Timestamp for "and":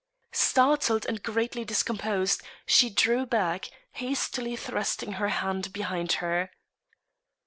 1.05-1.21